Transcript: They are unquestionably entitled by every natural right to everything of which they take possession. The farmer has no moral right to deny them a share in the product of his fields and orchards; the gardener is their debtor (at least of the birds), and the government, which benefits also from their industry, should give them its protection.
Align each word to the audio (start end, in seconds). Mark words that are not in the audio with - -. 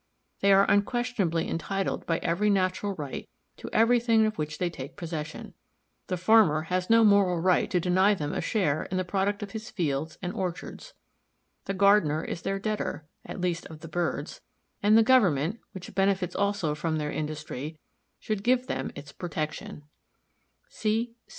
They 0.39 0.51
are 0.51 0.65
unquestionably 0.67 1.47
entitled 1.47 2.07
by 2.07 2.17
every 2.23 2.49
natural 2.49 2.95
right 2.95 3.29
to 3.57 3.69
everything 3.71 4.25
of 4.25 4.35
which 4.35 4.57
they 4.57 4.67
take 4.71 4.97
possession. 4.97 5.53
The 6.07 6.17
farmer 6.17 6.63
has 6.63 6.89
no 6.89 7.03
moral 7.03 7.39
right 7.39 7.69
to 7.69 7.79
deny 7.79 8.15
them 8.15 8.33
a 8.33 8.41
share 8.41 8.85
in 8.85 8.97
the 8.97 9.03
product 9.05 9.43
of 9.43 9.51
his 9.51 9.69
fields 9.69 10.17
and 10.19 10.33
orchards; 10.33 10.95
the 11.65 11.75
gardener 11.75 12.23
is 12.23 12.41
their 12.41 12.57
debtor 12.57 13.05
(at 13.27 13.39
least 13.41 13.67
of 13.67 13.81
the 13.81 13.87
birds), 13.87 14.41
and 14.81 14.97
the 14.97 15.03
government, 15.03 15.59
which 15.71 15.93
benefits 15.93 16.35
also 16.35 16.73
from 16.73 16.97
their 16.97 17.11
industry, 17.11 17.77
should 18.17 18.41
give 18.43 18.65
them 18.65 18.91
its 18.95 19.11
protection. 19.11 19.83